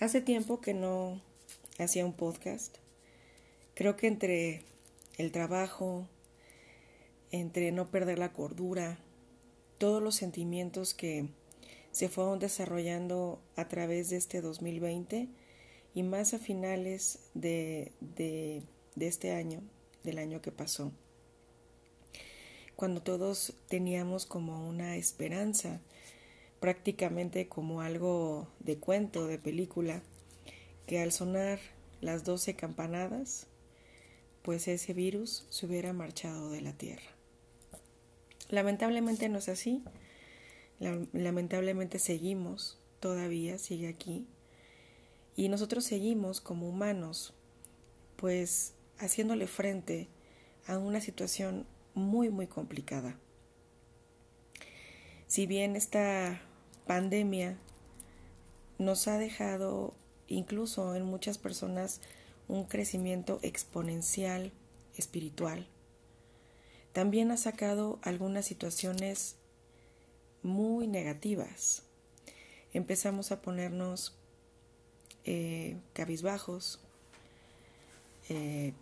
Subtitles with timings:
[0.00, 1.20] Hace tiempo que no
[1.76, 2.76] hacía un podcast.
[3.74, 4.62] Creo que entre
[5.16, 6.06] el trabajo,
[7.32, 9.00] entre no perder la cordura,
[9.76, 11.26] todos los sentimientos que
[11.90, 15.26] se fueron desarrollando a través de este 2020
[15.94, 17.90] y más a finales de,
[19.00, 19.62] este año,
[20.04, 20.92] del año que pasó,
[22.76, 25.80] cuando todos teníamos como una esperanza
[26.60, 30.02] prácticamente como algo de cuento, de película,
[30.86, 31.58] que al sonar
[32.00, 33.46] las doce campanadas,
[34.42, 37.14] pues ese virus se hubiera marchado de la Tierra.
[38.48, 39.82] Lamentablemente no es así,
[41.12, 44.26] lamentablemente seguimos, todavía sigue aquí,
[45.36, 47.34] y nosotros seguimos como humanos,
[48.16, 50.08] pues haciéndole frente
[50.66, 53.18] a una situación muy, muy complicada.
[55.26, 56.40] Si bien esta
[56.88, 57.58] pandemia
[58.78, 59.92] nos ha dejado
[60.26, 62.00] incluso en muchas personas
[62.48, 64.52] un crecimiento exponencial
[64.96, 65.66] espiritual.
[66.94, 69.36] También ha sacado algunas situaciones
[70.42, 71.82] muy negativas.
[72.72, 74.16] Empezamos a ponernos
[75.24, 76.80] eh, cabizbajos,
[78.30, 78.72] eh,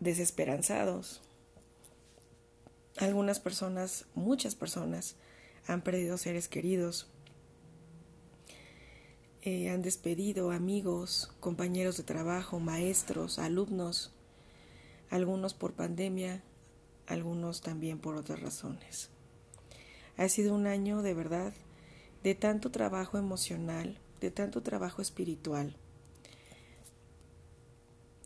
[0.00, 1.20] desesperanzados.
[2.96, 5.14] Algunas personas, muchas personas,
[5.68, 7.06] han perdido seres queridos,
[9.42, 14.12] eh, han despedido amigos, compañeros de trabajo, maestros, alumnos,
[15.10, 16.42] algunos por pandemia,
[17.06, 19.10] algunos también por otras razones.
[20.16, 21.52] Ha sido un año de verdad
[22.22, 25.76] de tanto trabajo emocional, de tanto trabajo espiritual,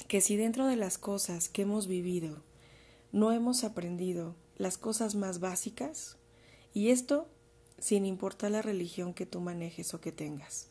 [0.08, 2.42] que si dentro de las cosas que hemos vivido
[3.10, 6.16] no hemos aprendido las cosas más básicas,
[6.74, 7.28] y esto
[7.78, 10.68] sin importar la religión que tú manejes o que tengas.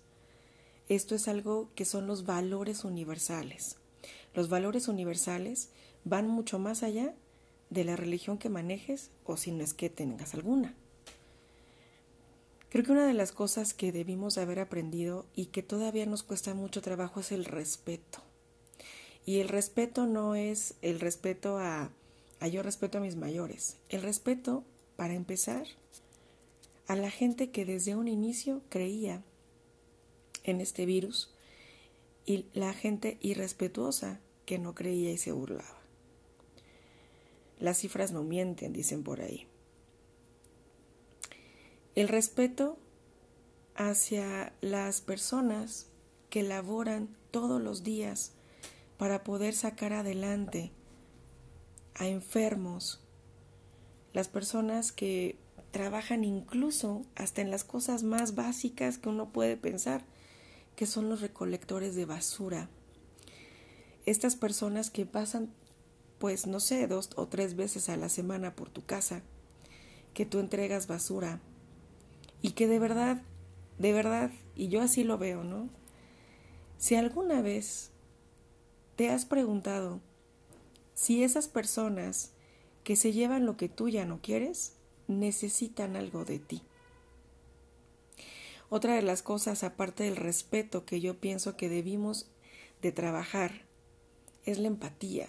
[0.87, 3.77] Esto es algo que son los valores universales.
[4.33, 5.69] Los valores universales
[6.05, 7.13] van mucho más allá
[7.69, 10.75] de la religión que manejes o si no es que tengas alguna.
[12.69, 16.53] Creo que una de las cosas que debimos haber aprendido y que todavía nos cuesta
[16.53, 18.19] mucho trabajo es el respeto.
[19.25, 21.91] Y el respeto no es el respeto a,
[22.39, 23.75] a yo respeto a mis mayores.
[23.89, 24.63] El respeto,
[24.95, 25.67] para empezar,
[26.87, 29.23] a la gente que desde un inicio creía
[30.43, 31.33] en este virus
[32.25, 35.79] y la gente irrespetuosa que no creía y se burlaba.
[37.59, 39.47] Las cifras no mienten, dicen por ahí.
[41.95, 42.77] El respeto
[43.75, 45.87] hacia las personas
[46.29, 48.33] que laboran todos los días
[48.97, 50.71] para poder sacar adelante
[51.95, 53.01] a enfermos,
[54.13, 55.37] las personas que
[55.71, 60.03] trabajan incluso hasta en las cosas más básicas que uno puede pensar,
[60.75, 62.69] que son los recolectores de basura.
[64.05, 65.49] Estas personas que pasan,
[66.19, 69.21] pues no sé, dos o tres veces a la semana por tu casa,
[70.13, 71.39] que tú entregas basura
[72.41, 73.21] y que de verdad,
[73.79, 75.69] de verdad, y yo así lo veo, ¿no?
[76.77, 77.91] Si alguna vez
[78.95, 80.01] te has preguntado
[80.93, 82.31] si esas personas
[82.83, 84.73] que se llevan lo que tú ya no quieres,
[85.11, 86.63] necesitan algo de ti.
[88.69, 92.27] Otra de las cosas, aparte del respeto que yo pienso que debimos
[92.81, 93.65] de trabajar,
[94.45, 95.27] es la empatía.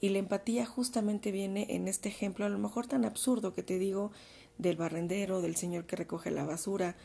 [0.00, 3.78] Y la empatía justamente viene en este ejemplo, a lo mejor tan absurdo que te
[3.78, 4.12] digo,
[4.58, 6.96] del barrendero, del señor que recoge la basura,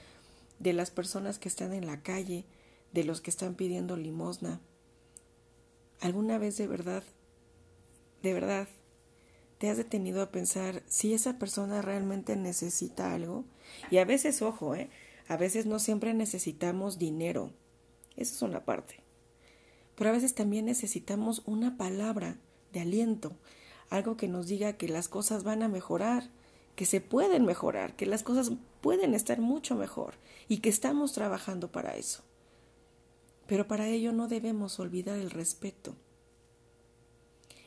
[0.59, 2.45] de las personas que están en la calle,
[2.93, 4.61] de los que están pidiendo limosna.
[6.01, 7.03] ¿Alguna vez de verdad,
[8.23, 8.67] de verdad,
[9.57, 13.45] ¿Te has detenido a pensar si esa persona realmente necesita algo?
[13.89, 14.89] Y a veces, ojo, ¿eh?
[15.27, 17.51] a veces no siempre necesitamos dinero.
[18.17, 18.99] Eso es una parte.
[19.95, 22.37] Pero a veces también necesitamos una palabra
[22.73, 23.31] de aliento,
[23.89, 26.29] algo que nos diga que las cosas van a mejorar,
[26.75, 28.51] que se pueden mejorar, que las cosas
[28.81, 30.15] pueden estar mucho mejor
[30.49, 32.23] y que estamos trabajando para eso.
[33.47, 35.95] Pero para ello no debemos olvidar el respeto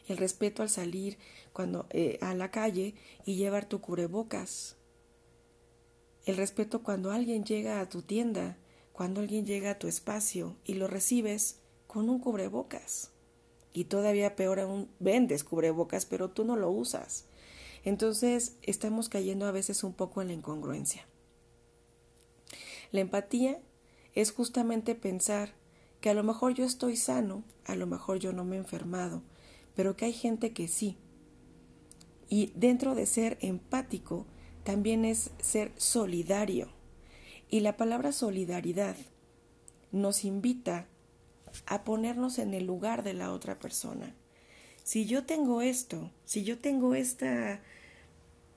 [0.08, 1.18] el respeto al salir
[1.52, 2.94] cuando, eh, a la calle
[3.24, 4.76] y llevar tu cubrebocas,
[6.28, 8.58] el respeto cuando alguien llega a tu tienda,
[8.92, 13.12] cuando alguien llega a tu espacio y lo recibes con un cubrebocas.
[13.72, 17.24] Y todavía peor aún, vendes cubrebocas, pero tú no lo usas.
[17.82, 21.06] Entonces estamos cayendo a veces un poco en la incongruencia.
[22.92, 23.58] La empatía
[24.14, 25.54] es justamente pensar
[26.02, 29.22] que a lo mejor yo estoy sano, a lo mejor yo no me he enfermado,
[29.78, 30.96] pero que hay gente que sí.
[32.28, 34.26] Y dentro de ser empático
[34.64, 36.68] también es ser solidario.
[37.48, 38.96] Y la palabra solidaridad
[39.92, 40.88] nos invita
[41.66, 44.16] a ponernos en el lugar de la otra persona.
[44.82, 47.60] Si yo tengo esto, si yo tengo esta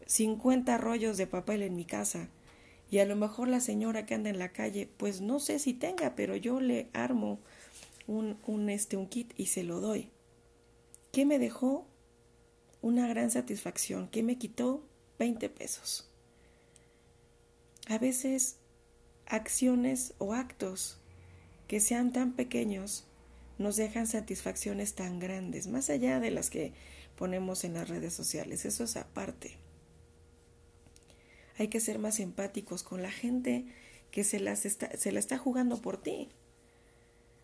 [0.07, 2.29] 50 rollos de papel en mi casa
[2.89, 5.75] y a lo mejor la señora que anda en la calle, pues no sé si
[5.75, 7.37] tenga, pero yo le armo
[8.07, 10.09] un, un, este, un kit y se lo doy.
[11.11, 11.85] ¿Qué me dejó?
[12.81, 14.07] Una gran satisfacción.
[14.09, 14.83] ¿Qué me quitó?
[15.19, 16.09] 20 pesos.
[17.87, 18.55] A veces
[19.25, 20.97] acciones o actos
[21.67, 23.05] que sean tan pequeños
[23.57, 26.73] nos dejan satisfacciones tan grandes, más allá de las que
[27.15, 28.65] ponemos en las redes sociales.
[28.65, 29.57] Eso es aparte.
[31.57, 33.65] Hay que ser más empáticos con la gente
[34.09, 36.29] que se, las está, se la está jugando por ti.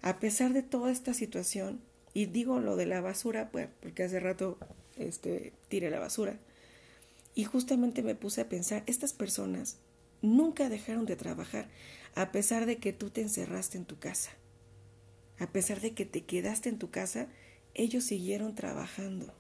[0.01, 1.81] A pesar de toda esta situación,
[2.17, 4.57] y digo lo de la basura, pues, porque hace rato
[4.95, 6.39] este, tiré la basura,
[7.35, 9.77] y justamente me puse a pensar, estas personas
[10.23, 11.69] nunca dejaron de trabajar,
[12.15, 14.31] a pesar de que tú te encerraste en tu casa.
[15.37, 17.27] A pesar de que te quedaste en tu casa,
[17.75, 19.35] ellos siguieron trabajando.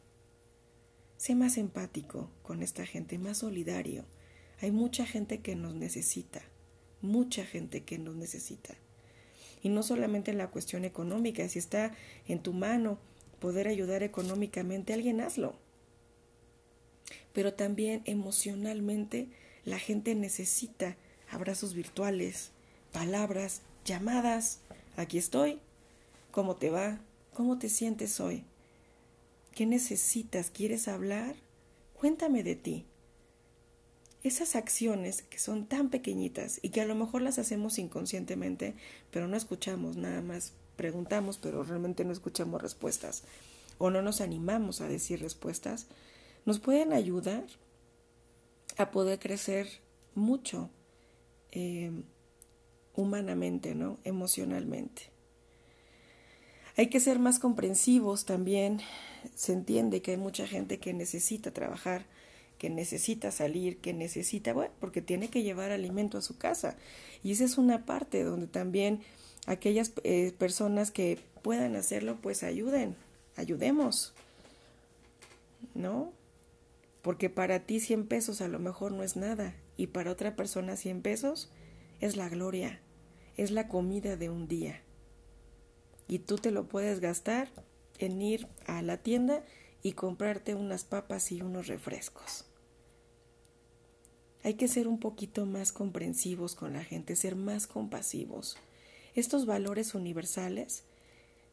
[1.17, 4.05] Sé más empático con esta gente, más solidario.
[4.61, 6.43] Hay mucha gente que nos necesita,
[7.01, 8.75] mucha gente que nos necesita.
[9.61, 11.93] Y no solamente en la cuestión económica, si está
[12.27, 12.97] en tu mano
[13.39, 15.55] poder ayudar económicamente, alguien hazlo.
[17.33, 19.27] Pero también emocionalmente
[19.65, 20.95] la gente necesita
[21.29, 22.51] abrazos virtuales,
[22.91, 24.59] palabras, llamadas.
[24.95, 25.59] Aquí estoy.
[26.31, 26.99] ¿Cómo te va?
[27.33, 28.43] ¿Cómo te sientes hoy?
[29.53, 30.49] ¿Qué necesitas?
[30.51, 31.35] ¿Quieres hablar?
[31.93, 32.85] Cuéntame de ti.
[34.23, 38.75] Esas acciones que son tan pequeñitas y que a lo mejor las hacemos inconscientemente,
[39.11, 43.23] pero no escuchamos, nada más preguntamos, pero realmente no escuchamos respuestas
[43.77, 45.87] o no nos animamos a decir respuestas,
[46.45, 47.45] nos pueden ayudar
[48.77, 49.67] a poder crecer
[50.15, 50.69] mucho
[51.51, 51.91] eh,
[52.95, 53.97] humanamente, ¿no?
[54.03, 55.03] Emocionalmente.
[56.75, 58.81] Hay que ser más comprensivos también.
[59.35, 62.05] Se entiende que hay mucha gente que necesita trabajar,
[62.57, 66.75] que necesita salir, que necesita, bueno, porque tiene que llevar alimento a su casa.
[67.23, 69.01] Y esa es una parte donde también
[69.45, 72.95] aquellas eh, personas que puedan hacerlo, pues ayuden,
[73.35, 74.13] ayudemos,
[75.75, 76.11] ¿no?
[77.07, 80.75] porque para ti 100 pesos a lo mejor no es nada y para otra persona
[80.75, 81.49] 100 pesos
[82.01, 82.81] es la gloria,
[83.37, 84.81] es la comida de un día.
[86.09, 87.47] Y tú te lo puedes gastar
[87.97, 89.41] en ir a la tienda
[89.81, 92.43] y comprarte unas papas y unos refrescos.
[94.43, 98.57] Hay que ser un poquito más comprensivos con la gente, ser más compasivos.
[99.15, 100.83] Estos valores universales,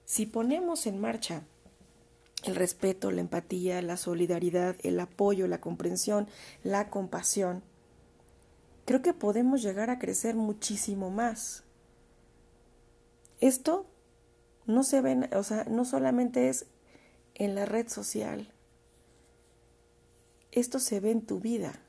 [0.05, 1.45] si ponemos en marcha
[2.45, 6.29] el respeto, la empatía, la solidaridad, el apoyo, la comprensión,
[6.63, 7.63] la compasión,
[8.85, 11.65] creo que podemos llegar a crecer muchísimo más.
[13.41, 13.87] Esto
[14.67, 16.67] no se ve, o sea, no solamente es
[17.35, 18.53] en la red social.
[20.53, 21.81] Esto se ve en tu vida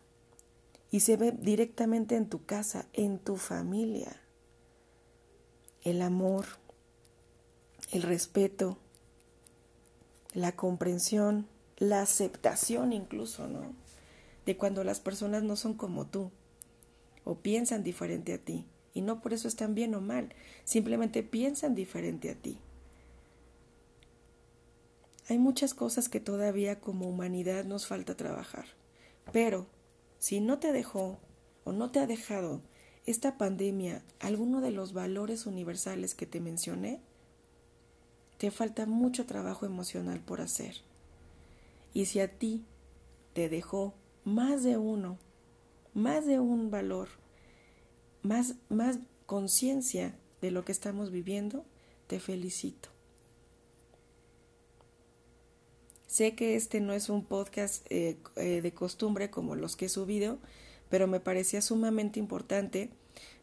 [0.95, 4.15] y se ve directamente en tu casa, en tu familia.
[5.81, 6.45] El amor,
[7.91, 8.77] el respeto,
[10.31, 13.73] la comprensión, la aceptación incluso, ¿no?
[14.45, 16.31] De cuando las personas no son como tú
[17.25, 18.63] o piensan diferente a ti.
[18.93, 20.33] Y no por eso están bien o mal,
[20.63, 22.57] simplemente piensan diferente a ti.
[25.27, 28.67] Hay muchas cosas que todavía como humanidad nos falta trabajar.
[29.33, 29.67] Pero
[30.25, 31.19] si no te dejó
[31.65, 32.63] o no te ha dejado
[33.05, 36.99] esta pandemia alguno de los valores universales que te mencioné,
[38.39, 40.77] te falta mucho trabajo emocional por hacer.
[41.93, 42.65] Y si a ti
[43.33, 45.19] te dejó más de uno,
[45.93, 47.09] más de un valor,
[48.23, 51.65] más, más conciencia de lo que estamos viviendo,
[52.07, 52.94] te felicito.
[56.15, 59.89] Sé que este no es un podcast eh, eh, de costumbre como los que he
[59.89, 60.39] subido,
[60.87, 62.89] pero me parecía sumamente importante,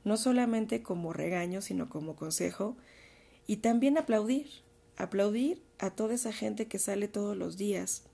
[0.04, 2.78] no solamente como regaño, sino como consejo,
[3.46, 4.48] y también aplaudir,
[4.96, 8.04] Aplaudir a toda esa gente que sale todos los días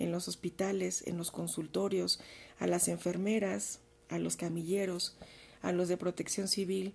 [0.00, 2.18] en los hospitales, en los consultorios,
[2.58, 5.16] a las enfermeras, a los camilleros,
[5.62, 6.92] a los de protección civil,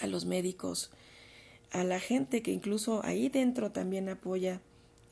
[0.00, 0.90] a los médicos,
[1.70, 4.62] a la gente que incluso ahí dentro también apoya,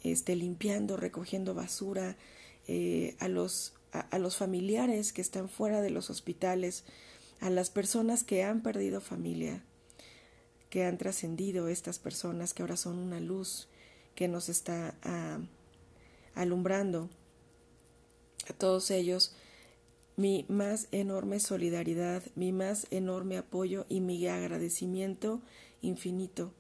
[0.03, 2.17] este, limpiando, recogiendo basura,
[2.69, 6.85] eh, a, los, a los familiares que están fuera de los hospitales,
[7.41, 9.63] a las personas que han perdido familia,
[10.71, 13.69] que han trascendido estas personas que ahora son una luz
[14.15, 15.39] que nos está ah,
[16.35, 17.09] alumbrando.
[18.49, 19.35] A todos ellos
[20.17, 25.43] mi más enorme solidaridad, mi más enorme apoyo y mi agradecimiento
[25.83, 26.53] infinito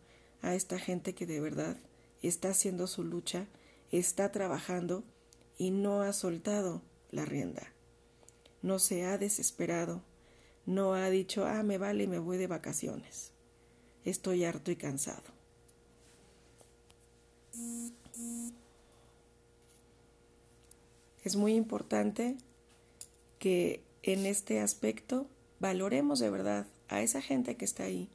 [0.42, 1.76] a esta gente que de verdad
[2.22, 3.46] está haciendo su lucha,
[3.92, 5.04] está trabajando
[5.58, 7.72] y no ha soltado la rienda.
[8.62, 10.02] No se ha desesperado,
[10.64, 13.32] no ha dicho, ah, me vale me voy de vacaciones.
[14.04, 15.36] Estoy harto y cansado.
[21.24, 22.36] Es muy importante
[23.38, 25.26] que en este aspecto
[25.58, 28.08] valoremos de verdad a esa gente que está ahí,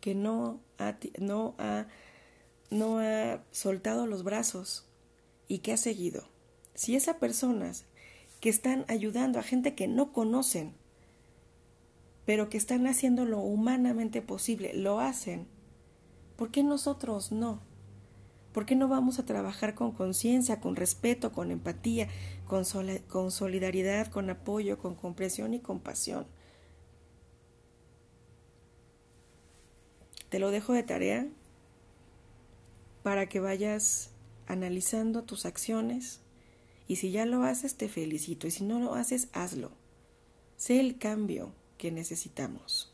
[0.00, 1.86] que no ha, no ha,
[2.70, 4.86] no ha soltado los brazos
[5.48, 6.24] y que ha seguido.
[6.74, 7.84] Si esas personas
[8.40, 10.74] que están ayudando a gente que no conocen,
[12.24, 15.46] pero que están haciendo lo humanamente posible, lo hacen,
[16.36, 17.60] ¿por qué nosotros no?
[18.52, 22.08] ¿Por qué no vamos a trabajar con conciencia, con respeto, con empatía,
[22.46, 22.64] con,
[23.08, 26.26] con solidaridad, con apoyo, con comprensión y compasión?
[30.28, 31.26] Te lo dejo de tarea
[33.04, 34.12] para que vayas
[34.46, 36.20] analizando tus acciones
[36.88, 39.72] y si ya lo haces te felicito y si no lo haces hazlo.
[40.56, 42.93] Sé el cambio que necesitamos.